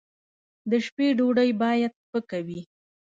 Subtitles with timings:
[0.69, 2.61] د شپې ډوډۍ باید سپکه وي